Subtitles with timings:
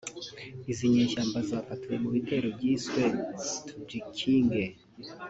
[0.71, 3.01] Izi nyeshyamba zafatiwe mu bitero byiswe
[3.67, 4.63] ‘Tujikinge’